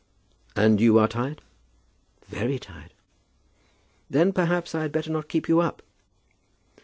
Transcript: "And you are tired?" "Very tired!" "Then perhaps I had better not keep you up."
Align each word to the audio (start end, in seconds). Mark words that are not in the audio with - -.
"And 0.55 0.81
you 0.81 0.97
are 0.97 1.07
tired?" 1.07 1.43
"Very 2.27 2.57
tired!" 2.57 2.91
"Then 4.09 4.33
perhaps 4.33 4.73
I 4.73 4.81
had 4.81 4.91
better 4.91 5.11
not 5.11 5.29
keep 5.29 5.47
you 5.47 5.59
up." 5.59 5.83